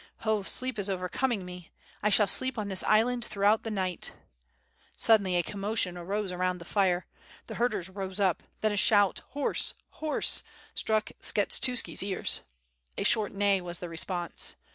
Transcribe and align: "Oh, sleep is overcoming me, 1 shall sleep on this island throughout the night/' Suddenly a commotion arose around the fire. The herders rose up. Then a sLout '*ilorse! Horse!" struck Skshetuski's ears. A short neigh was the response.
"Oh, 0.25 0.41
sleep 0.41 0.79
is 0.79 0.89
overcoming 0.89 1.45
me, 1.45 1.69
1 1.99 2.11
shall 2.11 2.25
sleep 2.25 2.57
on 2.57 2.69
this 2.69 2.81
island 2.85 3.23
throughout 3.23 3.61
the 3.61 3.69
night/' 3.69 4.13
Suddenly 4.97 5.35
a 5.35 5.43
commotion 5.43 5.95
arose 5.95 6.31
around 6.31 6.57
the 6.57 6.65
fire. 6.65 7.05
The 7.45 7.53
herders 7.53 7.87
rose 7.87 8.19
up. 8.19 8.41
Then 8.61 8.71
a 8.71 8.77
sLout 8.77 9.21
'*ilorse! 9.35 9.75
Horse!" 9.89 10.41
struck 10.73 11.11
Skshetuski's 11.21 12.01
ears. 12.01 12.41
A 12.97 13.03
short 13.03 13.31
neigh 13.31 13.61
was 13.61 13.77
the 13.77 13.89
response. 13.89 14.55